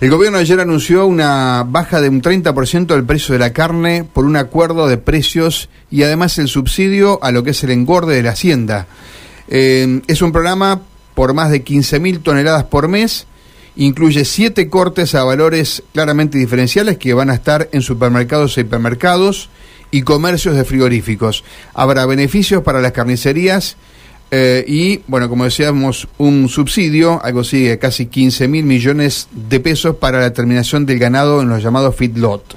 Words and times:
El 0.00 0.10
gobierno 0.10 0.38
ayer 0.38 0.60
anunció 0.60 1.06
una 1.06 1.64
baja 1.66 2.00
de 2.00 2.08
un 2.08 2.22
30% 2.22 2.86
del 2.86 3.04
precio 3.04 3.32
de 3.32 3.38
la 3.38 3.52
carne 3.52 4.04
por 4.04 4.24
un 4.24 4.36
acuerdo 4.36 4.88
de 4.88 4.98
precios 4.98 5.68
y 5.90 6.02
además 6.02 6.38
el 6.38 6.48
subsidio 6.48 7.18
a 7.22 7.30
lo 7.30 7.42
que 7.42 7.50
es 7.50 7.64
el 7.64 7.70
engorde 7.70 8.14
de 8.14 8.22
la 8.22 8.30
hacienda. 8.30 8.86
Eh, 9.48 10.00
es 10.06 10.22
un 10.22 10.32
programa 10.32 10.82
por 11.14 11.34
más 11.34 11.50
de 11.50 11.64
15.000 11.64 12.22
toneladas 12.22 12.64
por 12.64 12.88
mes, 12.88 13.26
incluye 13.76 14.24
siete 14.24 14.68
cortes 14.68 15.14
a 15.14 15.24
valores 15.24 15.82
claramente 15.92 16.38
diferenciales 16.38 16.98
que 16.98 17.14
van 17.14 17.30
a 17.30 17.34
estar 17.34 17.68
en 17.72 17.82
supermercados 17.82 18.56
e 18.56 18.62
hipermercados 18.62 19.50
y 19.90 20.02
comercios 20.02 20.56
de 20.56 20.64
frigoríficos. 20.64 21.44
Habrá 21.74 22.06
beneficios 22.06 22.62
para 22.62 22.80
las 22.80 22.92
carnicerías 22.92 23.76
eh, 24.34 24.64
y, 24.66 25.02
bueno, 25.08 25.28
como 25.28 25.44
decíamos, 25.44 26.08
un 26.16 26.48
subsidio, 26.48 27.22
algo 27.22 27.40
así 27.40 27.64
de 27.64 27.78
casi 27.78 28.06
15 28.06 28.48
mil 28.48 28.64
millones 28.64 29.28
de 29.30 29.60
pesos 29.60 29.96
para 29.96 30.20
la 30.20 30.32
terminación 30.32 30.86
del 30.86 30.98
ganado 30.98 31.42
en 31.42 31.50
los 31.50 31.62
llamados 31.62 31.94
feedlot. 31.94 32.56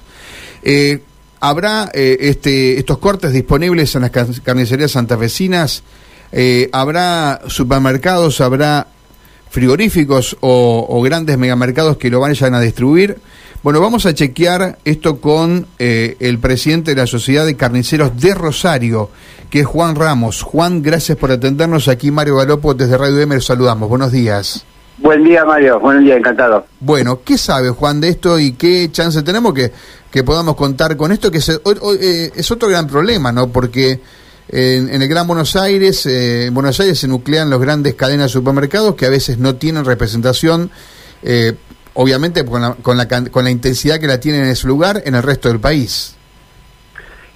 Eh, 0.64 1.02
¿Habrá 1.42 1.92
eh, 1.94 2.16
este, 2.22 2.80
estos 2.80 3.00
cortes 3.00 3.34
disponibles 3.34 3.94
en 3.94 4.04
las 4.04 4.12
carnicerías 4.12 4.92
santafesinas? 4.92 5.84
¿Habrá 6.72 7.42
supermercados, 7.48 8.40
habrá 8.40 8.88
frigoríficos 9.50 10.38
o, 10.40 10.86
o, 10.90 11.02
grandes 11.02 11.38
megamercados 11.38 11.98
que 11.98 12.10
lo 12.10 12.22
vayan 12.22 12.54
a 12.54 12.62
distribuir? 12.62 13.18
Bueno, 13.64 13.82
vamos 13.82 14.06
a 14.06 14.14
chequear 14.14 14.78
esto 14.86 15.20
con 15.20 15.68
el 15.78 16.40
presidente 16.40 16.92
de 16.92 17.02
la 17.02 17.08
Sociedad 17.08 17.46
de 17.46 17.56
Carniceros 17.56 18.20
de 18.20 18.34
Rosario, 18.34 19.10
que 19.50 19.62
es 19.62 19.66
Juan 19.66 19.96
Ramos. 19.96 20.42
Juan, 20.42 20.82
gracias 20.82 21.18
por 21.18 21.32
atendernos. 21.32 21.88
Aquí 21.88 22.12
Mario 22.12 22.38
Galopo 22.38 22.74
desde 22.74 22.98
Radio 22.98 23.20
M, 23.20 23.40
saludamos. 23.42 23.90
Buenos 23.90 24.12
días. 24.12 24.66
Buen 24.98 25.24
día, 25.24 25.44
Mario. 25.44 25.80
Buen 25.80 26.04
día, 26.04 26.16
encantado. 26.16 26.66
Bueno, 26.80 27.20
¿qué 27.24 27.38
sabe 27.38 27.70
Juan 27.70 28.00
de 28.00 28.10
esto 28.10 28.40
y 28.40 28.54
qué 28.54 28.90
chance 28.92 29.22
tenemos 29.24 29.54
que, 29.54 29.72
que 30.10 30.24
podamos 30.24 30.56
contar 30.56 30.96
con 30.96 31.12
esto? 31.12 31.30
Que 31.30 31.40
es, 31.40 31.50
eh, 31.50 32.32
es 32.36 32.52
otro 32.52 32.70
gran 32.70 32.88
problema, 32.88 33.32
¿no? 33.32 33.48
Porque 33.50 34.00
en, 34.48 34.90
en, 34.90 35.02
el 35.02 35.08
Gran 35.08 35.28
Buenos 35.28 35.56
Aires, 35.56 36.06
eh, 36.06 36.46
en 36.46 36.54
Buenos 36.54 36.80
Aires 36.80 37.00
se 37.00 37.08
nuclean 37.08 37.50
los 37.50 37.60
grandes 37.60 37.96
cadenas 37.96 38.28
de 38.28 38.34
supermercados 38.34 38.96
que 38.96 39.06
a 39.06 39.10
veces 39.10 39.38
no 39.38 39.56
tienen 39.56 39.84
representación 39.84 40.72
eh, 41.24 41.56
obviamente 41.96 42.46
con 42.46 42.62
la, 42.62 42.76
con 42.76 42.98
la, 42.98 43.08
con 43.08 43.44
la 43.44 43.50
intensidad 43.50 44.00
que 44.00 44.08
la 44.08 44.20
tienen 44.20 44.44
en 44.44 44.50
ese 44.50 44.68
lugar 44.68 45.02
en 45.06 45.16
el 45.16 45.24
resto 45.24 45.50
del 45.50 45.60
país. 45.60 46.16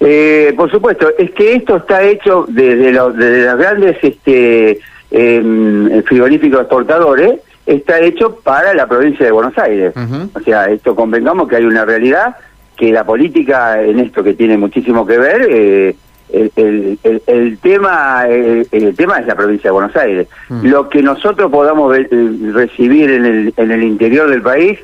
Eh, 0.00 0.54
por 0.56 0.70
supuesto, 0.70 1.10
es 1.18 1.30
que 1.32 1.54
esto 1.56 1.76
está 1.76 2.02
hecho 2.02 2.46
desde, 2.48 2.90
lo, 2.90 3.12
desde 3.12 3.44
los 3.44 3.58
grandes 3.58 3.96
este, 4.02 4.80
eh, 5.10 6.02
frigoríficos 6.06 6.60
exportadores, 6.60 7.40
está 7.66 8.00
hecho 8.00 8.36
para 8.36 8.72
la 8.74 8.86
provincia 8.86 9.26
de 9.26 9.32
Buenos 9.32 9.56
Aires. 9.58 9.92
Uh 9.94 10.00
-huh. 10.00 10.28
O 10.34 10.40
sea, 10.40 10.70
esto 10.70 10.94
convengamos 10.94 11.48
que 11.48 11.56
hay 11.56 11.64
una 11.64 11.84
realidad 11.84 12.36
que 12.76 12.90
la 12.92 13.04
política 13.04 13.82
en 13.82 14.00
esto 14.00 14.24
que 14.24 14.32
tiene 14.32 14.56
muchísimo 14.56 15.06
que 15.06 15.18
ver, 15.18 15.46
eh, 15.50 15.94
el, 16.32 16.50
el, 16.56 16.98
el, 17.02 17.22
el, 17.26 17.58
tema 17.58 18.24
el, 18.26 18.66
el, 18.72 18.96
tema 18.96 19.18
es 19.18 19.26
la 19.26 19.34
provincia 19.34 19.68
de 19.68 19.72
Buenos 19.72 19.96
Aires. 19.96 20.28
Mm. 20.48 20.66
Lo 20.66 20.88
que 20.88 21.02
nosotros 21.02 21.50
podamos 21.50 21.90
ver, 21.92 22.08
recibir 22.54 23.10
en 23.10 23.26
el, 23.26 23.54
en 23.56 23.70
el 23.70 23.82
interior 23.82 24.30
del 24.30 24.40
país, 24.40 24.78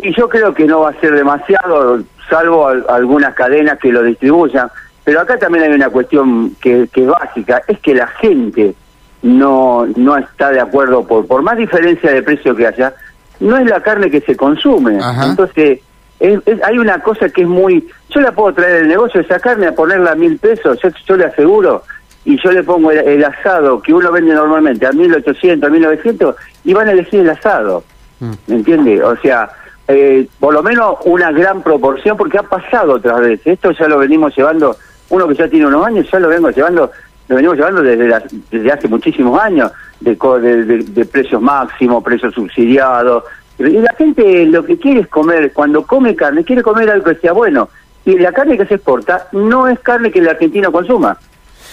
y 0.00 0.14
yo 0.14 0.28
creo 0.28 0.54
que 0.54 0.64
no 0.64 0.80
va 0.80 0.90
a 0.90 1.00
ser 1.00 1.12
demasiado, 1.12 2.00
salvo 2.28 2.68
a, 2.68 2.72
algunas 2.94 3.34
cadenas 3.34 3.78
que 3.78 3.92
lo 3.92 4.02
distribuyan, 4.02 4.70
pero 5.04 5.20
acá 5.20 5.38
también 5.38 5.64
hay 5.64 5.72
una 5.72 5.90
cuestión 5.90 6.54
que, 6.60 6.88
que 6.92 7.02
es 7.02 7.08
básica, 7.08 7.62
es 7.66 7.78
que 7.80 7.94
la 7.94 8.06
gente 8.06 8.74
no, 9.22 9.86
no 9.96 10.16
está 10.16 10.50
de 10.50 10.60
acuerdo, 10.60 11.06
por, 11.06 11.26
por 11.26 11.42
más 11.42 11.56
diferencia 11.56 12.12
de 12.12 12.22
precio 12.22 12.54
que 12.54 12.66
haya, 12.66 12.94
no 13.40 13.56
es 13.56 13.66
la 13.66 13.80
carne 13.82 14.10
que 14.10 14.20
se 14.20 14.36
consume. 14.36 14.98
Ajá. 14.98 15.26
Entonces, 15.26 15.80
es, 16.20 16.40
es, 16.46 16.62
hay 16.62 16.78
una 16.78 17.00
cosa 17.00 17.28
que 17.28 17.42
es 17.42 17.48
muy... 17.48 17.86
Yo 18.10 18.20
la 18.20 18.32
puedo 18.32 18.52
traer 18.54 18.82
el 18.82 18.88
negocio, 18.88 19.20
esa 19.20 19.38
carne, 19.38 19.68
a 19.68 19.74
ponerla 19.74 20.12
a 20.12 20.14
mil 20.14 20.38
pesos, 20.38 20.78
yo, 20.82 20.90
yo 21.06 21.16
le 21.16 21.26
aseguro, 21.26 21.82
y 22.24 22.40
yo 22.42 22.52
le 22.52 22.62
pongo 22.62 22.90
el, 22.90 22.98
el, 22.98 23.24
asado 23.24 23.80
que 23.80 23.92
uno 23.92 24.12
vende 24.12 24.34
normalmente 24.34 24.86
a 24.86 24.92
1800, 24.92 25.68
a 25.68 25.72
1900, 25.72 26.36
y 26.64 26.74
van 26.74 26.88
a 26.88 26.92
elegir 26.92 27.20
el 27.20 27.30
asado. 27.30 27.84
Mm. 28.20 28.32
¿Me 28.48 28.54
entiende? 28.56 29.02
O 29.02 29.16
sea, 29.16 29.48
eh, 29.88 30.28
por 30.38 30.52
lo 30.52 30.62
menos 30.62 30.96
una 31.06 31.32
gran 31.32 31.62
proporción, 31.62 32.16
porque 32.16 32.38
ha 32.38 32.42
pasado 32.42 32.94
otras 32.94 33.20
veces. 33.20 33.46
Esto 33.46 33.72
ya 33.72 33.88
lo 33.88 33.98
venimos 33.98 34.36
llevando, 34.36 34.76
uno 35.08 35.26
que 35.26 35.34
ya 35.34 35.48
tiene 35.48 35.66
unos 35.66 35.86
años, 35.86 36.06
ya 36.12 36.20
lo 36.20 36.28
vengo 36.28 36.50
llevando, 36.50 36.90
lo 37.28 37.36
venimos 37.36 37.56
llevando 37.56 37.82
desde, 37.82 38.06
la, 38.06 38.22
desde 38.50 38.70
hace 38.70 38.88
muchísimos 38.88 39.40
años, 39.40 39.72
de, 40.00 40.14
de, 40.14 40.64
de, 40.64 40.78
de 40.84 41.04
precios 41.06 41.40
máximos, 41.40 42.04
precios 42.04 42.34
subsidiados, 42.34 43.24
y 43.58 43.78
la 43.78 43.92
gente 43.96 44.46
lo 44.46 44.64
que 44.64 44.78
quiere 44.78 45.00
es 45.00 45.08
comer, 45.08 45.52
cuando 45.52 45.84
come 45.84 46.14
carne, 46.14 46.44
quiere 46.44 46.62
comer 46.62 46.90
algo 46.90 47.06
que 47.06 47.16
sea 47.16 47.32
bueno. 47.32 47.68
Y 48.04 48.16
la 48.16 48.32
carne 48.32 48.56
que 48.56 48.66
se 48.66 48.74
exporta 48.74 49.28
no 49.32 49.66
es 49.66 49.80
carne 49.80 50.10
que 50.10 50.20
el 50.20 50.28
argentino 50.28 50.70
consuma. 50.70 51.18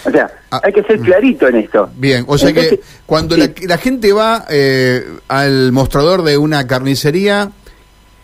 O 0.04 0.10
sea, 0.10 0.30
ah, 0.50 0.60
hay 0.62 0.72
que 0.72 0.82
ser 0.82 1.00
clarito 1.00 1.48
en 1.48 1.56
esto. 1.56 1.88
Bien, 1.96 2.24
o 2.26 2.36
sea 2.36 2.50
Entonces, 2.50 2.78
que 2.78 2.84
cuando 3.06 3.36
sí. 3.36 3.40
la, 3.40 3.68
la, 3.68 3.78
gente 3.78 4.12
va 4.12 4.44
eh, 4.50 5.04
al 5.28 5.72
mostrador 5.72 6.22
de 6.22 6.36
una 6.36 6.66
carnicería 6.66 7.50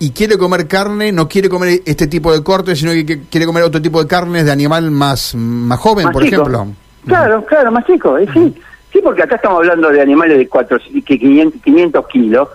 y 0.02 0.10
quiere 0.10 0.36
comer 0.36 0.66
carne, 0.66 1.12
no 1.12 1.28
quiere 1.28 1.48
comer 1.48 1.80
este 1.86 2.08
tipo 2.08 2.32
de 2.32 2.42
cortes, 2.42 2.80
sino 2.80 2.90
que 2.90 3.20
quiere 3.30 3.46
comer 3.46 3.62
otro 3.62 3.80
tipo 3.80 4.02
de 4.02 4.08
carnes 4.08 4.44
de 4.44 4.50
animal 4.50 4.90
más, 4.90 5.32
más 5.36 5.78
joven, 5.78 6.06
más 6.06 6.12
por 6.12 6.24
chico. 6.24 6.42
ejemplo. 6.42 6.66
Claro, 7.06 7.38
uh 7.38 7.42
-huh. 7.42 7.46
claro, 7.46 7.70
más 7.70 7.86
chico, 7.86 8.18
eh, 8.18 8.26
sí. 8.34 8.52
Sí, 8.92 8.98
porque 9.00 9.22
acá 9.22 9.36
estamos 9.36 9.58
hablando 9.58 9.90
de 9.90 10.00
animales 10.02 10.38
de 10.38 10.48
cuatro, 10.48 10.76
que 11.06 11.18
500, 11.20 11.62
500 11.62 12.06
kilos 12.08 12.48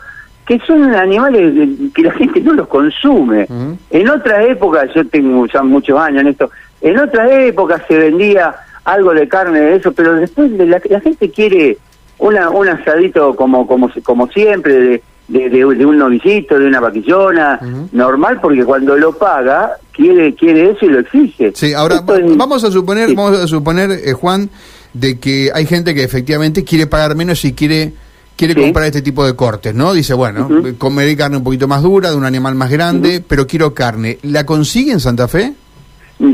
que 0.45 0.59
son 0.67 0.93
animales 0.93 1.53
que 1.95 2.01
la 2.01 2.11
gente 2.11 2.41
no 2.41 2.51
los 2.51 2.67
consume. 2.67 3.45
Uh 3.47 3.53
-huh. 3.53 3.77
En 3.91 4.09
otra 4.09 4.43
época, 4.43 4.85
yo 4.93 5.07
tengo 5.07 5.45
ya 5.45 5.63
muchos 5.63 5.97
años 5.97 6.23
en 6.23 6.27
esto, 6.27 6.51
en 6.81 6.99
otras 6.99 7.31
épocas 7.31 7.81
se 7.87 7.97
vendía 7.97 8.55
algo 8.83 9.13
de 9.13 9.25
carne 9.29 9.61
de 9.61 9.75
eso, 9.77 9.93
pero 9.93 10.15
después 10.15 10.51
la, 10.51 10.81
la 10.89 10.99
gente 10.99 11.31
quiere 11.31 11.77
una, 12.17 12.49
un 12.49 12.67
asadito 12.67 13.37
como, 13.37 13.65
como, 13.65 13.89
como 14.03 14.27
siempre, 14.27 14.73
de, 14.73 15.03
de, 15.27 15.49
de, 15.49 15.57
de 15.75 15.85
un 15.85 15.97
novicito, 15.97 16.57
de 16.57 16.67
una 16.67 16.79
vaquillona, 16.79 17.59
uh 17.61 17.65
-huh. 17.65 17.89
normal, 17.91 18.39
porque 18.41 18.63
cuando 18.63 18.95
lo 18.95 19.11
paga, 19.13 19.71
quiere, 19.91 20.33
quiere 20.35 20.71
eso 20.71 20.85
y 20.85 20.89
lo 20.89 20.99
exige. 20.99 21.51
Sí, 21.53 21.73
ahora 21.73 21.95
es, 22.07 22.37
vamos 22.37 22.63
a 22.63 22.71
suponer, 22.71 23.09
sí. 23.09 23.15
vamos 23.15 23.37
a 23.37 23.47
suponer, 23.47 23.91
eh, 23.91 24.13
Juan, 24.13 24.49
de 24.93 25.19
que 25.19 25.51
hay 25.53 25.65
gente 25.65 25.93
que 25.93 26.03
efectivamente 26.03 26.63
quiere 26.63 26.87
pagar 26.87 27.15
menos 27.15 27.43
y 27.45 27.53
quiere 27.53 27.93
quiere 28.37 28.53
sí. 28.53 28.61
comprar 28.61 28.85
este 28.85 29.01
tipo 29.01 29.25
de 29.25 29.35
cortes, 29.35 29.73
¿no? 29.73 29.93
Dice, 29.93 30.13
bueno, 30.13 30.47
uh 30.47 30.53
-huh. 30.53 30.77
comeré 30.77 31.17
carne 31.17 31.37
un 31.37 31.43
poquito 31.43 31.67
más 31.67 31.81
dura, 31.81 32.11
de 32.11 32.15
un 32.15 32.23
animal 32.23 32.53
más 32.55 32.69
grande, 32.69 33.17
uh 33.17 33.19
-huh. 33.19 33.23
pero 33.27 33.47
quiero 33.47 33.73
carne. 33.73 34.19
¿La 34.21 34.45
consigue 34.45 34.91
en 34.91 34.99
Santa 34.99 35.27
Fe? 35.27 35.53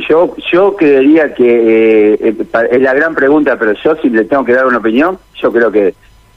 Yo 0.10 0.36
yo 0.52 0.75
creería 0.75 1.34
que 1.34 2.14
eh, 2.14 2.36
es 2.72 2.81
la 2.81 2.94
gran 2.94 3.16
pregunta, 3.16 3.58
pero 3.58 3.74
yo 3.84 3.96
si 4.02 4.10
le 4.10 4.24
tengo 4.25 4.46
que 4.46 4.54
dar 4.54 4.66
una 4.66 4.78
opinión, 4.78 5.18
yo 5.42 5.52
creo 5.52 5.72
que 5.72 5.94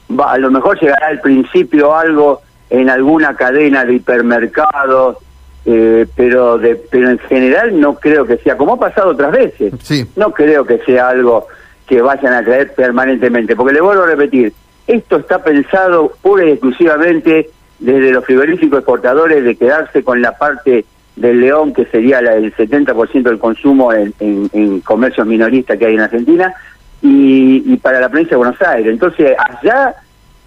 va, 0.09 0.33
a 0.33 0.37
lo 0.37 0.49
mejor 0.51 0.79
llegará 0.79 1.07
al 1.07 1.21
principio 1.21 1.95
algo 1.95 2.41
en 2.69 2.89
alguna 2.89 3.35
cadena 3.35 3.85
de 3.85 3.95
hipermercados, 3.95 5.17
eh, 5.65 6.05
pero 6.15 6.57
de, 6.57 6.75
pero 6.75 7.09
en 7.09 7.19
general 7.19 7.79
no 7.79 7.95
creo 7.95 8.25
que 8.25 8.37
sea, 8.37 8.57
como 8.57 8.73
ha 8.73 8.79
pasado 8.79 9.09
otras 9.09 9.31
veces, 9.31 9.73
sí. 9.81 10.05
no 10.15 10.31
creo 10.31 10.65
que 10.65 10.79
sea 10.79 11.09
algo 11.09 11.47
que 11.85 12.01
vayan 12.01 12.33
a 12.33 12.43
traer 12.43 12.73
permanentemente, 12.73 13.55
porque 13.55 13.73
le 13.73 13.81
vuelvo 13.81 14.03
a 14.03 14.07
repetir, 14.07 14.53
esto 14.85 15.17
está 15.17 15.43
pensado 15.43 16.13
pura 16.21 16.45
y 16.45 16.51
exclusivamente 16.51 17.49
desde 17.79 18.11
los 18.11 18.25
frigoríficos 18.25 18.79
exportadores 18.79 19.43
de 19.43 19.55
quedarse 19.55 20.03
con 20.03 20.21
la 20.21 20.37
parte 20.37 20.85
del 21.15 21.41
león, 21.41 21.73
que 21.73 21.85
sería 21.85 22.21
la, 22.21 22.35
el 22.35 22.55
70% 22.55 23.23
del 23.23 23.39
consumo 23.39 23.91
en, 23.91 24.13
en, 24.19 24.49
en, 24.53 24.79
comercios 24.81 25.25
minoristas 25.25 25.77
que 25.77 25.85
hay 25.85 25.95
en 25.95 26.01
Argentina, 26.01 26.53
y, 27.01 27.73
y, 27.73 27.77
para 27.77 27.99
la 27.99 28.09
provincia 28.09 28.31
de 28.31 28.37
Buenos 28.37 28.61
Aires. 28.61 28.93
Entonces, 28.93 29.35
allá 29.37 29.95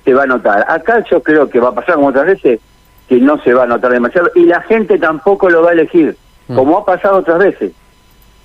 se 0.05 0.15
va 0.15 0.25
a 0.25 0.27
notar. 0.27 0.65
Acá 0.69 1.05
yo 1.11 1.23
creo 1.23 1.49
que 1.49 1.61
va 1.61 1.69
a 1.69 1.75
pasar 1.75 1.97
como 1.97 2.09
otras 2.09 2.27
veces, 2.27 2.61
que 3.09 3.17
no 3.17 3.43
se 3.43 3.53
va 3.53 3.65
a 3.65 3.67
notar 3.67 3.93
demasiado, 3.93 4.31
y 4.35 4.45
la 4.45 4.61
gente 4.63 4.99
tampoco 4.99 5.51
lo 5.51 5.63
va 5.63 5.71
a 5.71 5.73
elegir, 5.73 6.17
mm. 6.49 6.55
como 6.55 6.79
ha 6.79 6.85
pasado 6.85 7.19
otras 7.19 7.39
veces. 7.39 7.73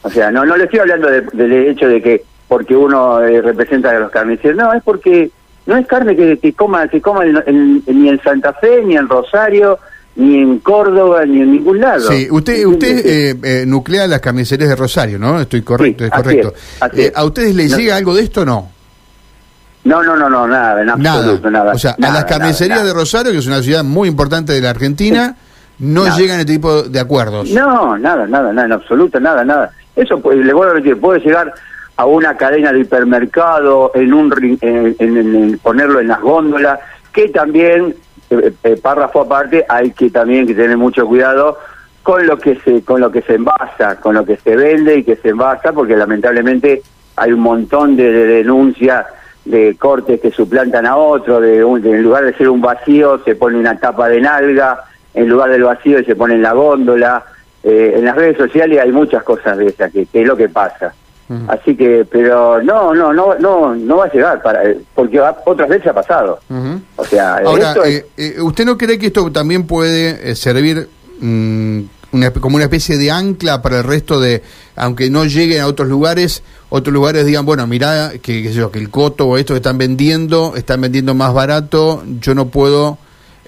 O 0.02 0.10
sea, 0.10 0.31
no, 0.31 0.46
no 0.46 0.56
le 0.56 0.66
estoy 0.66 0.80
hablando 0.80 1.10
del 1.10 1.25
de, 1.34 1.69
hecho 1.69 1.88
de 1.88 2.02
que 2.02 2.24
porque 2.48 2.75
uno 2.75 3.24
eh, 3.24 3.42
representa 3.42 3.90
a 3.90 4.00
los 4.00 4.12
carniceros, 4.12 4.56
no, 4.56 4.72
es 4.74 4.84
porque 4.84 5.31
no 5.66 5.78
es 5.78 5.88
carne 5.88 6.16
que, 6.16 6.38
que 6.38 6.54
coma 6.54 6.88
que 6.88 7.02
coma 7.02 7.25
en, 7.25 7.44
en, 7.48 7.84
ni 7.88 8.10
en 8.10 8.22
Santa 8.22 8.54
Fe, 8.54 8.84
ni 8.84 8.96
en 8.96 9.10
Rosario, 9.10 9.80
ni 10.16 10.40
en 10.40 10.60
Córdoba, 10.60 11.25
ni 11.25 11.42
en 11.42 11.51
ningún 11.51 11.80
lado. 11.80 12.10
Sí, 12.12 12.28
usted 12.30 12.66
usted 12.66 13.06
eh, 13.06 13.36
eh, 13.44 13.66
nuclea 13.66 14.08
las 14.08 14.22
carnicerías 14.22 14.69
de 14.69 14.75
Rosario, 14.75 15.19
¿no? 15.19 15.40
Estoy 15.40 15.62
correcto, 15.62 16.04
sí, 16.04 16.10
es 16.12 16.12
correcto. 16.12 16.54
Es, 16.56 16.81
así 16.81 17.01
eh, 17.01 17.12
¿A 17.13 17.25
ustedes 17.25 17.56
les 17.56 17.72
no. 17.72 17.78
llega 17.78 17.96
algo 17.96 18.13
de 18.13 18.24
esto 18.24 18.42
o 18.42 18.46
no? 18.46 18.72
No, 19.86 20.04
no, 20.04 20.16
no, 20.16 20.30
no, 20.30 20.48
nada, 20.48 20.82
en 20.82 20.90
absoluto, 20.90 21.50
nada. 21.50 21.66
nada. 21.66 21.76
O 21.76 21.80
sea, 21.80 21.96
nada, 21.98 22.14
a 22.14 22.16
las 22.18 22.26
carnicerías 22.26 22.84
de 22.84 22.94
Rosario, 22.94 23.32
que 23.32 23.38
es 23.38 23.48
una 23.48 23.62
ciudad 23.62 23.84
muy 23.84 24.10
importante 24.10 24.52
de 24.52 24.62
la 24.62 24.72
Argentina, 24.72 25.36
no 25.80 26.18
llegan 26.18 26.40
este 26.40 26.54
tipo 26.54 26.84
de 26.84 27.00
acuerdos. 27.00 27.50
No, 27.52 27.98
nada, 27.98 28.28
nada, 28.28 28.52
nada, 28.52 28.66
en 28.66 28.72
absoluto, 28.72 29.20
nada, 29.20 29.46
nada. 29.46 29.72
Eso, 29.96 30.20
pues, 30.20 30.38
le 30.38 30.54
vuelvo 30.54 30.74
a 30.74 30.76
decir, 30.76 31.00
puede 31.00 31.20
llegar 31.20 31.54
a 31.98 32.06
una 32.06 32.36
cadena 32.36 32.74
de 32.74 32.82
hipermercado, 32.82 33.92
en 33.96 34.14
un 34.14 34.34
en, 34.62 34.96
en, 35.00 35.18
en, 35.18 35.60
ponerlo 35.60 36.00
en 36.00 36.10
las 36.10 36.20
góndolas, 36.20 36.80
que 37.14 37.30
también 37.30 37.96
párrafo 38.82 39.22
aparte, 39.22 39.66
hay 39.68 39.92
que 39.92 40.10
también 40.10 40.48
que 40.48 40.54
tener 40.54 40.78
mucho 40.78 41.06
cuidado 41.06 41.58
con 42.04 42.26
lo 42.26 42.38
que 42.38 42.56
se 42.64 42.84
con 42.84 43.02
lo 43.02 43.12
que 43.12 43.22
se 43.22 43.36
envasa, 43.36 44.00
con 44.00 44.16
lo 44.16 44.26
que 44.26 44.38
se 44.38 44.56
vende 44.56 44.98
y 44.98 45.04
que 45.04 45.16
se 45.16 45.30
envasa, 45.30 45.72
porque 45.72 45.96
lamentablemente 45.96 46.82
hay 47.16 47.32
un 47.32 47.40
montón 47.40 47.96
de, 47.96 48.12
denuncias 48.12 49.06
de 49.46 49.76
cortes 49.78 50.20
que 50.20 50.32
suplantan 50.32 50.86
a 50.86 50.98
otro, 50.98 51.40
de, 51.40 51.60
en 51.60 52.02
lugar 52.02 52.26
de 52.26 52.34
ser 52.34 52.50
un 52.50 52.62
vacío 52.62 53.24
se 53.24 53.36
pone 53.36 53.58
una 53.58 53.80
tapa 53.80 54.10
de 54.10 54.20
nalga, 54.20 54.84
en 55.14 55.30
lugar 55.30 55.52
del 55.52 55.64
vacío 55.64 56.04
se 56.04 56.16
pone 56.16 56.34
en 56.34 56.42
la 56.42 56.54
góndola. 56.54 57.24
Eh, 57.64 57.94
en 57.98 58.06
las 58.06 58.16
redes 58.16 58.38
sociales 58.38 58.80
hay 58.80 58.92
muchas 58.92 59.24
cosas 59.24 59.58
de 59.58 59.68
esas, 59.68 59.92
que, 59.92 60.08
es 60.12 60.28
lo 60.28 60.36
que 60.36 60.50
pasa. 60.50 60.94
Así 61.48 61.76
que, 61.76 62.06
pero 62.10 62.62
no, 62.62 62.94
no, 62.94 63.12
no, 63.12 63.34
no, 63.40 63.74
no 63.74 63.98
va 63.98 64.06
a 64.06 64.12
llegar, 64.12 64.44
para, 64.44 64.62
porque 64.94 65.20
otras 65.20 65.70
veces 65.70 65.88
ha 65.88 65.94
pasado. 65.94 66.40
O 66.98 67.04
sea, 67.04 67.38
Ahora, 67.38 67.74
eh, 67.86 68.06
eh, 68.16 68.36
¿usted 68.42 68.64
no 68.64 68.78
cree 68.78 69.00
que 69.00 69.08
esto 69.08 69.32
también 69.32 69.66
puede 69.66 70.36
servir 70.36 70.88
mm, 72.16 72.40
como 72.40 72.56
una 72.56 72.66
especie 72.66 72.98
de 72.98 73.12
ancla 73.12 73.62
para 73.62 73.80
el 73.80 73.84
resto 73.84 74.20
de, 74.20 74.42
aunque 74.76 75.10
no 75.10 75.26
lleguen 75.26 75.62
a 75.62 75.68
otros 75.68 75.88
lugares, 75.88 76.44
otros 76.70 76.94
lugares 76.94 77.26
digan, 77.26 77.46
bueno, 77.46 77.68
mira 77.68 78.14
que, 78.22 78.52
que 78.72 78.80
el 78.80 78.90
coto 78.90 79.28
o 79.28 79.38
esto 79.38 79.54
que 79.54 79.58
están 79.58 79.78
vendiendo, 79.78 80.54
están 80.56 80.82
vendiendo 80.82 81.14
más 81.14 81.34
barato, 81.34 82.04
yo 82.20 82.36
no 82.36 82.48
puedo 82.48 82.98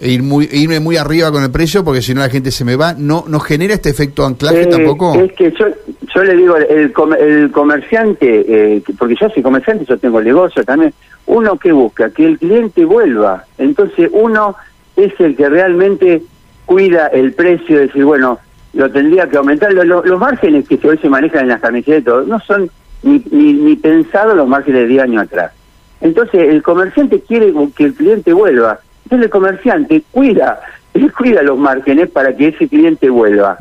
ir 0.01 0.21
muy, 0.21 0.47
irme 0.51 0.79
muy 0.79 0.97
arriba 0.97 1.31
con 1.31 1.43
el 1.43 1.51
precio 1.51 1.83
porque 1.83 2.01
si 2.01 2.13
no 2.13 2.21
la 2.21 2.29
gente 2.29 2.51
se 2.51 2.63
me 2.63 2.75
va. 2.75 2.93
¿No, 2.93 3.25
no 3.27 3.39
genera 3.39 3.73
este 3.73 3.89
efecto 3.89 4.25
anclaje 4.25 4.63
eh, 4.63 4.67
tampoco? 4.67 5.15
Es 5.15 5.33
que 5.33 5.51
yo, 5.51 5.65
yo 6.13 6.23
le 6.23 6.35
digo, 6.35 6.55
el, 6.57 6.93
el 7.19 7.51
comerciante, 7.51 8.45
eh, 8.47 8.83
porque 8.97 9.15
yo 9.19 9.29
soy 9.29 9.41
comerciante, 9.41 9.85
yo 9.85 9.97
tengo 9.97 10.19
el 10.19 10.25
negocio 10.25 10.63
también, 10.63 10.93
uno 11.25 11.57
que 11.57 11.71
busca 11.71 12.09
que 12.11 12.25
el 12.25 12.37
cliente 12.37 12.85
vuelva. 12.85 13.45
Entonces 13.57 14.09
uno 14.13 14.55
es 14.95 15.13
el 15.19 15.35
que 15.35 15.49
realmente 15.49 16.23
cuida 16.65 17.07
el 17.07 17.33
precio, 17.33 17.79
decir, 17.79 18.03
bueno, 18.03 18.39
lo 18.77 18.91
tendría 18.91 19.27
que 19.27 19.37
aumentar. 19.37 19.73
Los, 19.73 20.19
márgenes 20.19 20.67
que 20.67 20.79
hoy 20.87 20.97
se 20.99 21.09
manejan 21.09 21.41
en 21.41 21.47
las 21.49 21.61
camisetas 21.61 22.27
no 22.27 22.39
son 22.41 22.69
ni, 23.01 23.19
ni, 23.31 23.75
pensados 23.75 24.35
los 24.35 24.47
márgenes 24.47 24.81
de 24.81 24.87
10 24.87 25.03
años 25.03 25.23
atrás. 25.23 25.51
Entonces, 25.99 26.47
el 26.49 26.61
comerciante 26.61 27.19
quiere 27.21 27.51
que 27.75 27.85
el 27.85 27.93
cliente 27.95 28.33
vuelva. 28.33 28.79
Entonces, 29.05 29.25
el 29.25 29.31
comerciante 29.31 30.03
cuida, 30.11 30.61
él 30.93 31.11
cuida 31.11 31.41
los 31.41 31.57
márgenes 31.57 32.09
para 32.11 32.35
que 32.37 32.49
ese 32.49 32.67
cliente 32.67 33.09
vuelva. 33.09 33.57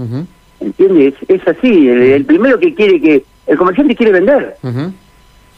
¿Entiendes? 0.61 1.15
Es, 1.29 1.49
así. 1.49 1.89
El, 1.89 2.25
primero 2.27 2.59
que 2.59 2.75
quiere 2.75 3.01
que. 3.01 3.25
El 3.47 3.57
comerciante 3.57 3.97
quiere 3.97 4.13
vender. 4.13 4.57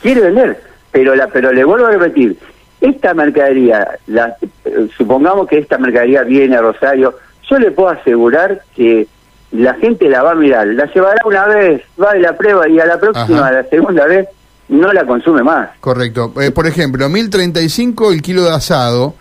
Quiere 0.00 0.20
vender. 0.20 0.62
Pero, 0.92 1.16
la, 1.16 1.26
pero 1.26 1.52
le 1.52 1.64
vuelvo 1.64 1.86
a 1.86 1.90
repetir. 1.90 2.36
Esta 2.80 3.12
mercadería, 3.12 3.88
la, 4.06 4.36
eh, 4.64 4.88
supongamos 4.96 5.48
que 5.48 5.58
esta 5.58 5.78
mercadería 5.78 6.22
viene 6.22 6.54
a 6.56 6.60
Rosario, 6.60 7.16
yo 7.50 7.58
le 7.58 7.72
puedo 7.72 7.88
asegurar 7.88 8.62
que 8.76 9.08
la 9.52 9.74
gente 9.74 10.08
la 10.08 10.22
va 10.22 10.32
a 10.32 10.34
mirar, 10.34 10.66
la 10.66 10.86
llevará 10.92 11.20
una 11.24 11.46
vez, 11.46 11.82
va 12.00 12.16
y 12.16 12.20
la 12.20 12.36
prueba 12.36 12.68
y 12.68 12.78
a 12.78 12.86
la 12.86 12.98
próxima, 12.98 13.46
a 13.46 13.52
la 13.52 13.64
segunda 13.64 14.06
vez, 14.06 14.28
no 14.68 14.92
la 14.92 15.06
consume 15.06 15.42
más. 15.42 15.70
Correcto. 15.80 16.32
Eh, 16.40 16.50
por 16.50 16.66
ejemplo, 16.66 17.08
1035 17.08 18.12
el 18.12 18.22
kilo 18.22 18.44
de 18.44 18.50
asado. 18.50 19.14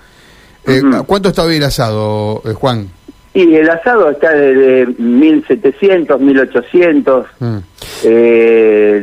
Eh, 0.65 0.81
¿Cuánto 1.05 1.29
está 1.29 1.43
hoy 1.43 1.55
el 1.55 1.63
asado, 1.63 2.41
eh, 2.45 2.51
Juan? 2.51 2.89
Y 3.33 3.55
el 3.55 3.69
asado 3.69 4.09
está 4.09 4.31
de, 4.31 4.93
1700, 4.97 6.19
1800. 6.19 7.25
Mm. 7.39 7.57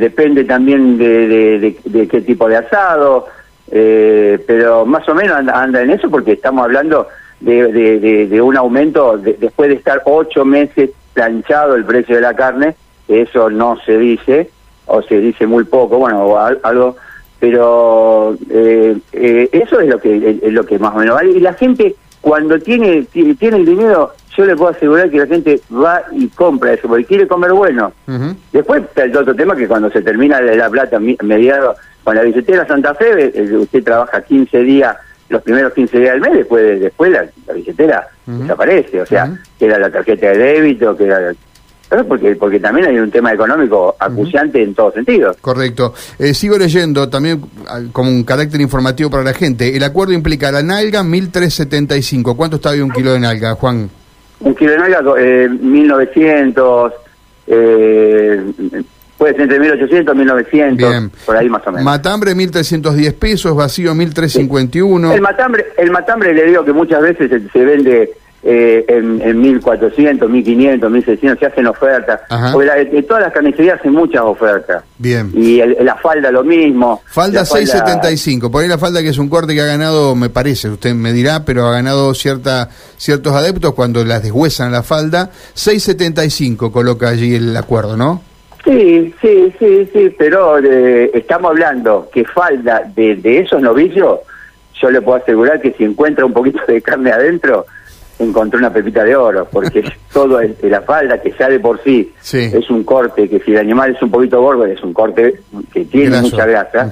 depende 0.00 0.44
también 0.44 0.98
de, 0.98 1.78
de, 1.84 2.08
qué 2.08 2.20
tipo 2.20 2.48
de 2.48 2.56
asado. 2.56 3.28
pero 3.70 4.84
más 4.84 5.08
o 5.08 5.14
menos 5.14 5.36
anda, 5.36 5.62
anda 5.62 5.80
en 5.80 5.90
eso 5.90 6.10
porque 6.10 6.32
estamos 6.32 6.64
hablando 6.64 7.08
de, 7.40 8.26
de, 8.26 8.42
un 8.42 8.56
aumento 8.56 9.16
después 9.16 9.68
de 9.68 9.76
estar 9.76 10.02
ocho 10.04 10.44
meses 10.44 10.90
planchado 11.14 11.76
el 11.76 11.84
precio 11.84 12.16
de 12.16 12.20
la 12.20 12.34
carne, 12.34 12.74
eso 13.08 13.48
no 13.48 13.78
se 13.86 13.96
dice, 13.96 14.50
o 14.86 15.02
se 15.02 15.18
dice 15.18 15.46
muy 15.46 15.64
poco, 15.64 15.98
bueno, 15.98 16.24
o 16.24 16.38
algo, 16.38 16.96
pero 17.40 18.36
eh, 18.50 18.96
eh, 19.12 19.48
eso 19.52 19.80
es 19.80 19.88
lo 19.88 19.98
que 19.98 20.40
es 20.42 20.52
lo 20.52 20.64
que 20.64 20.78
más 20.78 20.94
o 20.94 20.98
menos 20.98 21.14
vale. 21.14 21.30
Y 21.32 21.40
la 21.40 21.54
gente, 21.54 21.94
cuando 22.20 22.58
tiene, 22.58 23.02
tiene 23.12 23.56
el 23.56 23.66
dinero, 23.66 24.12
yo 24.36 24.44
le 24.44 24.56
puedo 24.56 24.70
asegurar 24.70 25.10
que 25.10 25.18
la 25.18 25.26
gente 25.26 25.60
va 25.72 26.02
y 26.12 26.28
compra 26.28 26.72
eso, 26.72 26.88
porque 26.88 27.04
quiere 27.04 27.28
comer 27.28 27.52
bueno. 27.52 27.92
Después 28.52 28.82
está 28.82 29.04
el 29.04 29.16
otro 29.16 29.34
tema 29.34 29.54
que 29.54 29.68
cuando 29.68 29.90
se 29.90 30.02
termina 30.02 30.40
la 30.40 30.68
plata 30.68 30.98
mediado 30.98 31.76
con 32.02 32.16
la 32.16 32.22
billetera 32.22 32.66
Santa 32.66 32.94
Fe, 32.94 33.32
eh, 33.34 33.56
usted 33.56 33.84
trabaja 33.84 34.22
15 34.22 34.58
días 34.60 34.96
los 35.28 35.42
primeros 35.42 35.72
15 35.72 35.98
días 35.98 36.12
del 36.12 36.20
mes, 36.20 36.32
después, 36.32 36.80
después 36.80 37.12
la, 37.12 37.54
billetera 37.54 38.08
desaparece, 38.26 39.00
o 39.00 39.06
sea, 39.06 39.32
que 39.58 39.66
era 39.66 39.78
la 39.78 39.90
tarjeta 39.90 40.28
de 40.28 40.38
débito, 40.38 40.96
que 40.96 41.04
era... 41.04 41.34
Porque, 42.08 42.34
porque 42.34 42.58
también 42.58 42.88
hay 42.88 42.98
un 42.98 43.10
tema 43.10 43.32
económico 43.32 43.94
acuciante 44.00 44.60
en 44.60 44.74
todos 44.74 44.94
sentidos. 44.94 45.36
Correcto. 45.40 45.94
Eh, 46.18 46.34
sigo 46.34 46.58
leyendo 46.58 47.08
también 47.08 47.40
ah, 47.68 47.82
como 47.92 48.10
un 48.10 48.24
carácter 48.24 48.60
informativo 48.60 49.10
para 49.10 49.22
la 49.22 49.32
gente. 49.32 49.76
El 49.76 49.84
acuerdo 49.84 50.12
implica 50.12 50.50
la 50.50 50.62
nalga 50.62 51.02
1.375. 51.02 52.34
¿Cuánto 52.36 52.56
está 52.56 52.70
hoy 52.70 52.80
un 52.80 52.90
kilo 52.90 53.12
de 53.12 53.20
nalga, 53.20 53.54
Juan? 53.54 53.88
Un 54.40 54.54
kilo 54.56 54.72
de 54.72 54.78
nalga, 54.78 55.02
eh, 55.18 55.48
1.900. 55.48 56.92
Eh, 57.46 58.42
Puede 59.18 59.32
ser 59.34 59.42
entre 59.42 59.60
1800 59.60 60.14
y 60.14 60.18
1900, 60.18 61.10
por 61.24 61.36
ahí 61.36 61.48
más 61.48 61.64
o 61.66 61.70
menos. 61.70 61.84
Matambre 61.84 62.34
1310 62.34 63.14
pesos, 63.14 63.54
vacío 63.54 63.94
1351. 63.94 65.12
El 65.12 65.20
matambre, 65.20 65.66
el 65.78 65.90
matambre 65.90 66.34
le 66.34 66.46
digo 66.46 66.64
que 66.64 66.72
muchas 66.72 67.00
veces 67.00 67.30
se, 67.52 67.64
vende 67.64 68.12
eh, 68.42 68.84
en, 68.88 69.22
en 69.22 69.40
1400, 69.40 70.28
1500, 70.28 70.90
1600, 70.90 71.38
se 71.38 71.46
hacen 71.46 71.66
ofertas. 71.68 72.22
Porque 72.52 73.02
todas 73.08 73.22
las 73.22 73.32
carnicerías 73.32 73.78
hacen 73.78 73.92
muchas 73.92 74.22
ofertas. 74.22 74.82
Bien. 74.98 75.30
Y 75.32 75.62
la 75.62 75.94
falda 75.94 76.32
lo 76.32 76.42
mismo. 76.42 77.00
Falda, 77.06 77.44
675. 77.44 78.50
Por 78.50 78.62
ahí 78.62 78.68
la 78.68 78.78
falda 78.78 79.00
que 79.00 79.10
es 79.10 79.18
un 79.18 79.28
corte 79.28 79.54
que 79.54 79.60
ha 79.60 79.66
ganado, 79.66 80.16
me 80.16 80.28
parece, 80.28 80.70
usted 80.70 80.92
me 80.92 81.12
dirá, 81.12 81.44
pero 81.44 81.68
ha 81.68 81.72
ganado 81.72 82.12
cierta 82.14 82.68
ciertos 82.96 83.32
adeptos 83.32 83.74
cuando 83.74 84.04
las 84.04 84.24
deshuesan 84.24 84.72
la 84.72 84.82
falda. 84.82 85.30
675 85.54 86.72
coloca 86.72 87.08
allí 87.08 87.36
el 87.36 87.56
acuerdo, 87.56 87.96
¿no? 87.96 88.33
Sí, 88.64 89.14
sí, 89.20 89.52
sí, 89.58 89.88
sí, 89.92 90.14
pero 90.16 90.58
eh, 90.58 91.10
estamos 91.12 91.50
hablando 91.50 92.08
que 92.12 92.24
falda 92.24 92.82
de, 92.94 93.16
de 93.16 93.40
esos 93.40 93.60
novicios, 93.60 94.20
yo 94.80 94.90
le 94.90 95.02
puedo 95.02 95.18
asegurar 95.18 95.60
que 95.60 95.72
si 95.72 95.84
encuentra 95.84 96.24
un 96.24 96.32
poquito 96.32 96.60
de 96.66 96.80
carne 96.80 97.12
adentro, 97.12 97.66
encontró 98.18 98.58
una 98.58 98.72
pepita 98.72 99.04
de 99.04 99.16
oro, 99.16 99.46
porque 99.50 99.84
todo 100.12 100.40
es, 100.40 100.62
la 100.62 100.80
falda 100.80 101.20
que 101.20 101.34
ya 101.38 101.48
de 101.48 101.60
por 101.60 101.82
sí, 101.82 102.12
es 102.32 102.70
un 102.70 102.84
corte, 102.84 103.28
que 103.28 103.40
si 103.40 103.52
el 103.52 103.58
animal 103.58 103.94
es 103.94 104.02
un 104.02 104.10
poquito 104.10 104.40
gordo, 104.40 104.64
es 104.64 104.82
un 104.82 104.92
corte 104.92 105.40
que 105.72 105.84
tiene 105.84 106.20
mucha 106.20 106.46
grasa. 106.46 106.88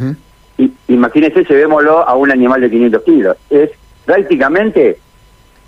y, 0.58 0.70
imagínese, 0.88 1.44
llevémoslo 1.44 2.06
a 2.06 2.14
un 2.14 2.30
animal 2.30 2.60
de 2.60 2.70
500 2.70 3.02
kilos. 3.02 3.36
Es 3.48 3.70
prácticamente 4.04 4.98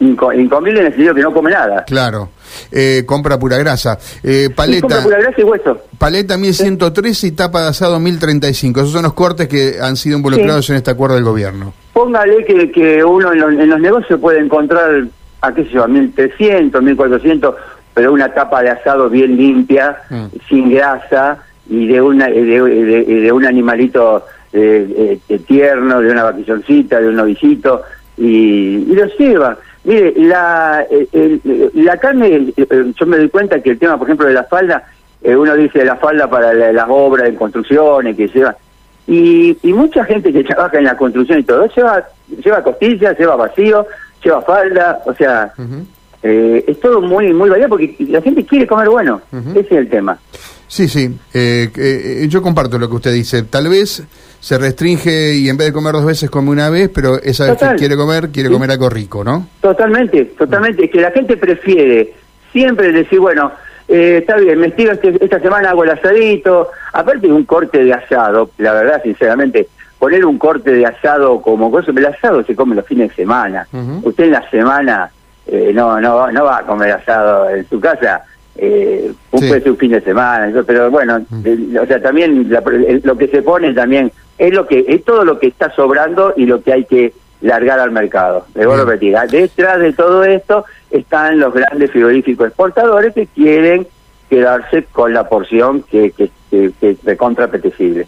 incomible 0.00 0.80
en 0.80 0.86
el 0.86 0.92
sentido 0.92 1.14
que 1.14 1.22
no 1.22 1.32
come 1.32 1.50
nada. 1.50 1.84
Claro. 1.84 2.28
Eh, 2.70 3.04
compra 3.06 3.38
pura 3.38 3.58
grasa. 3.58 3.98
Eh, 4.22 4.50
paleta. 4.54 4.82
compra 4.82 5.02
pura 5.02 5.18
grasa 5.18 5.40
y 5.40 5.44
hueso. 5.44 5.78
Paleta 5.98 6.36
1113 6.36 7.26
y 7.26 7.30
tapa 7.32 7.62
de 7.62 7.68
asado 7.68 7.98
1035. 8.00 8.80
Esos 8.80 8.92
son 8.92 9.02
los 9.02 9.14
cortes 9.14 9.48
que 9.48 9.76
han 9.80 9.96
sido 9.96 10.16
involucrados 10.16 10.68
en 10.70 10.76
este 10.76 10.90
acuerdo 10.90 11.14
del 11.16 11.24
gobierno. 11.24 11.72
Póngale 11.92 12.44
que, 12.44 12.70
que 12.70 13.04
uno 13.04 13.32
en 13.32 13.68
los, 13.68 13.80
negocios 13.80 14.20
puede 14.20 14.40
encontrar, 14.40 15.04
a 15.40 15.54
qué 15.54 15.64
sé 15.64 15.70
yo, 15.70 15.84
a 15.84 15.88
1300, 15.88 16.82
1400, 16.82 17.54
pero 17.94 18.12
una 18.12 18.32
tapa 18.32 18.62
de 18.62 18.70
asado 18.70 19.08
bien 19.08 19.36
limpia, 19.36 19.96
mm. 20.10 20.24
sin 20.48 20.70
grasa 20.70 21.38
y 21.68 21.86
de, 21.86 22.00
una, 22.00 22.26
de, 22.26 22.42
de, 22.42 23.32
un 23.32 23.46
animalito 23.46 24.26
eh, 24.52 25.18
tierno, 25.46 26.00
de 26.00 26.10
una 26.10 26.24
vaquilloncita, 26.24 27.00
de 27.00 27.08
un 27.08 27.16
novicito, 27.16 27.82
y, 28.16 28.84
y 28.90 28.94
lo 28.94 29.06
lleva. 29.18 29.56
Mire, 29.84 30.14
la, 30.16 30.86
eh, 30.90 31.70
la 31.74 31.98
carne, 31.98 32.52
eh, 32.56 32.92
yo 32.98 33.06
me 33.06 33.18
doy 33.18 33.28
cuenta 33.28 33.60
que 33.60 33.70
el 33.70 33.78
tema, 33.78 33.98
por 33.98 34.06
ejemplo, 34.06 34.26
de 34.26 34.32
la 34.32 34.44
falda, 34.44 34.82
eh, 35.22 35.36
uno 35.36 35.54
dice 35.54 35.84
la 35.84 35.96
falda 35.96 36.28
para 36.28 36.54
las 36.54 36.86
obras 36.88 37.28
en 37.28 37.36
construcciones 37.36 38.16
que 38.16 38.28
lleva, 38.28 38.56
y, 39.06 39.56
y 39.62 39.72
mucha 39.74 40.04
gente 40.04 40.32
que 40.32 40.42
trabaja 40.42 40.78
en 40.78 40.84
la 40.84 40.96
construcción 40.96 41.40
y 41.40 41.42
todo, 41.42 41.66
lleva, 41.66 42.02
lleva 42.42 42.62
costillas, 42.62 43.18
lleva 43.18 43.36
vacío, 43.36 43.86
lleva 44.22 44.40
falda, 44.40 45.02
o 45.04 45.12
sea, 45.12 45.52
es 46.22 46.80
todo 46.80 47.02
muy, 47.02 47.34
muy 47.34 47.50
variado 47.50 47.68
porque 47.68 47.94
la 48.08 48.22
gente 48.22 48.46
quiere 48.46 48.66
comer 48.66 48.88
bueno, 48.88 49.20
ese 49.50 49.60
es 49.60 49.72
el 49.72 49.90
tema. 49.90 50.18
Sí, 50.66 50.88
sí, 50.88 51.18
yo 52.28 52.42
comparto 52.42 52.78
lo 52.78 52.88
que 52.88 52.96
usted 52.96 53.12
dice, 53.12 53.42
tal 53.44 53.68
vez 53.68 54.02
se 54.40 54.58
restringe 54.58 55.34
y 55.34 55.48
en 55.48 55.56
vez 55.56 55.68
de 55.68 55.72
comer 55.72 55.92
dos 55.92 56.04
veces 56.04 56.28
come 56.28 56.50
una 56.50 56.68
vez, 56.68 56.90
pero 56.92 57.20
esa 57.22 57.46
vez 57.46 57.56
que 57.58 57.76
quiere 57.76 57.96
comer, 57.96 58.28
quiere 58.28 58.50
comer 58.50 58.70
algo 58.72 58.90
rico, 58.90 59.24
¿no? 59.24 59.48
Totalmente, 59.60 60.24
totalmente. 60.36 60.84
Es 60.84 60.90
que 60.90 61.00
la 61.00 61.10
gente 61.12 61.36
prefiere 61.38 62.12
siempre 62.52 62.92
decir, 62.92 63.20
bueno, 63.20 63.52
eh, 63.88 64.18
está 64.20 64.36
bien, 64.36 64.58
me 64.58 64.66
estiro 64.66 64.92
este, 64.92 65.16
esta 65.22 65.40
semana, 65.40 65.70
hago 65.70 65.84
el 65.84 65.90
asadito. 65.90 66.70
Aparte 66.92 67.26
de 67.26 67.32
un 67.32 67.44
corte 67.44 67.84
de 67.84 67.94
asado, 67.94 68.50
la 68.58 68.74
verdad, 68.74 69.02
sinceramente, 69.02 69.68
poner 69.98 70.24
un 70.26 70.36
corte 70.36 70.72
de 70.72 70.84
asado 70.84 71.40
como 71.40 71.70
cosa, 71.70 71.90
el 71.90 72.04
asado 72.04 72.44
se 72.44 72.54
come 72.54 72.74
los 72.74 72.86
fines 72.86 73.08
de 73.10 73.14
semana. 73.14 73.66
Usted 74.02 74.24
en 74.24 74.32
la 74.32 74.50
semana 74.50 75.10
eh, 75.46 75.72
no, 75.74 76.00
no, 76.00 76.30
no 76.30 76.44
va 76.44 76.58
a 76.58 76.62
comer 76.66 76.92
asado 76.92 77.48
en 77.48 77.66
su 77.68 77.80
casa, 77.80 78.22
eh, 78.56 79.12
un, 79.32 79.48
puede 79.48 79.70
un 79.70 79.76
fin 79.76 79.90
de 79.90 80.00
semana, 80.00 80.52
pero 80.66 80.90
bueno, 80.90 81.24
o 81.80 81.86
sea, 81.86 82.00
también 82.00 82.48
lo 83.02 83.18
que 83.18 83.28
se 83.28 83.42
pone 83.42 83.72
también 83.72 84.12
es 84.38 84.52
lo 84.52 84.66
que 84.66 84.84
es 84.86 85.04
todo 85.04 85.24
lo 85.24 85.38
que 85.38 85.48
está 85.48 85.70
sobrando 85.74 86.34
y 86.36 86.46
lo 86.46 86.62
que 86.62 86.72
hay 86.72 86.84
que 86.84 87.12
largar 87.40 87.80
al 87.80 87.90
mercado. 87.90 88.46
Le 88.54 88.64
a 88.64 88.76
repetir, 88.76 89.16
detrás 89.30 89.80
de 89.80 89.92
todo 89.92 90.24
esto 90.24 90.64
están 90.90 91.38
los 91.38 91.52
grandes 91.52 91.90
frigoríficos 91.90 92.48
exportadores 92.48 93.12
que 93.12 93.26
quieren 93.26 93.86
quedarse 94.30 94.84
con 94.84 95.12
la 95.12 95.28
porción 95.28 95.82
que, 95.82 96.12
que, 96.12 96.30
que, 96.50 96.72
que 96.80 96.96
apetecible. 97.42 98.06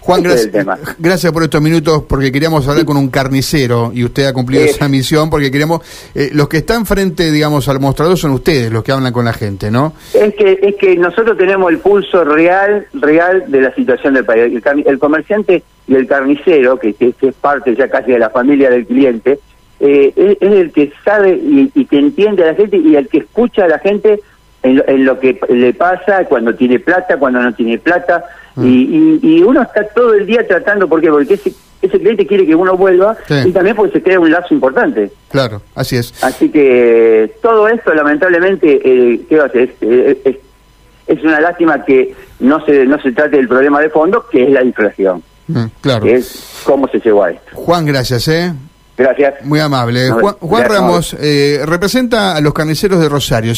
Juan, 0.00 0.22
gracias, 0.22 0.66
gracias 0.98 1.32
por 1.32 1.42
estos 1.42 1.60
minutos 1.60 2.02
porque 2.08 2.30
queríamos 2.30 2.66
hablar 2.68 2.84
con 2.84 2.96
un 2.96 3.08
carnicero 3.08 3.90
y 3.94 4.04
usted 4.04 4.26
ha 4.26 4.32
cumplido 4.32 4.64
esa 4.64 4.88
misión 4.88 5.30
porque 5.30 5.50
queremos, 5.50 5.80
eh, 6.14 6.30
los 6.32 6.48
que 6.48 6.58
están 6.58 6.86
frente, 6.86 7.30
digamos, 7.30 7.68
al 7.68 7.80
mostrador 7.80 8.16
son 8.16 8.32
ustedes 8.32 8.70
los 8.72 8.82
que 8.84 8.92
hablan 8.92 9.12
con 9.12 9.24
la 9.24 9.32
gente, 9.32 9.70
¿no? 9.70 9.92
Es 10.14 10.34
que 10.34 10.58
es 10.62 10.76
que 10.76 10.96
nosotros 10.96 11.36
tenemos 11.36 11.70
el 11.70 11.78
pulso 11.78 12.24
real, 12.24 12.86
real 12.94 13.44
de 13.48 13.60
la 13.60 13.74
situación 13.74 14.14
del 14.14 14.24
país. 14.24 14.62
El, 14.86 14.98
comerciante 14.98 15.62
y 15.86 15.94
el 15.94 16.06
carnicero, 16.06 16.78
que, 16.78 16.94
es 16.98 17.34
parte 17.34 17.74
ya 17.74 17.88
casi 17.88 18.12
de 18.12 18.18
la 18.18 18.30
familia 18.30 18.70
del 18.70 18.86
cliente, 18.86 19.38
eh, 19.80 20.12
es, 20.16 20.52
el 20.52 20.72
que 20.72 20.92
sabe 21.04 21.34
y, 21.34 21.70
y 21.74 21.84
que 21.84 21.98
entiende 21.98 22.42
a 22.44 22.46
la 22.46 22.54
gente 22.54 22.76
y 22.76 22.96
el 22.96 23.08
que 23.08 23.18
escucha 23.18 23.64
a 23.64 23.68
la 23.68 23.78
gente 23.78 24.20
en 24.66 25.04
lo, 25.04 25.18
que 25.18 25.38
le 25.48 25.74
pasa 25.74 26.24
cuando 26.24 26.54
tiene 26.54 26.78
plata, 26.78 27.18
cuando 27.18 27.40
no 27.40 27.54
tiene 27.54 27.78
plata, 27.78 28.24
mm. 28.56 29.18
y, 29.22 29.42
uno 29.42 29.62
está 29.62 29.84
todo 29.88 30.14
el 30.14 30.26
día 30.26 30.46
tratando, 30.46 30.88
¿por 30.88 31.00
qué? 31.00 31.08
Porque 31.08 31.34
ese, 31.34 31.52
ese 31.82 31.98
cliente 31.98 32.26
quiere 32.26 32.46
que 32.46 32.54
uno 32.54 32.76
vuelva 32.76 33.16
y 33.44 33.52
también 33.52 33.76
porque 33.76 33.92
se 33.92 34.02
crea 34.02 34.20
un 34.20 34.30
lazo 34.30 34.52
importante. 34.54 35.10
Claro, 35.30 35.62
así 35.74 35.96
es. 35.96 36.12
Así 36.22 36.50
que 36.50 37.32
todo 37.42 37.68
esto, 37.68 37.94
lamentablemente, 37.94 38.80
eh, 38.84 39.20
¿qué 39.28 39.36
va 39.36 39.44
a? 39.44 39.58
Es, 39.58 39.70
es, 41.06 41.24
una 41.24 41.40
lástima 41.40 41.84
que 41.84 42.14
no 42.40 42.64
se, 42.64 42.84
no 42.84 43.00
se 43.00 43.12
trate 43.12 43.36
del 43.36 43.48
problema 43.48 43.80
de 43.80 43.90
fondo, 43.90 44.26
que 44.28 44.44
es 44.44 44.50
la 44.50 44.62
inflación. 44.62 45.22
Mm, 45.48 45.64
claro. 45.80 46.06
es 46.06 46.60
cómo 46.64 46.88
se 46.88 46.98
llegó 46.98 47.22
a 47.22 47.30
esto. 47.30 47.50
Juan, 47.54 47.86
gracias, 47.86 48.26
¿eh? 48.26 48.52
Gracias. 48.96 49.34
Muy 49.44 49.60
amable. 49.60 50.10
Juan, 50.10 50.64
Ramos 50.68 51.14
eh, 51.20 51.60
representa 51.66 52.34
a 52.34 52.40
los 52.40 52.54
carniceros 52.54 52.98
de 53.00 53.08
Rosario. 53.08 53.54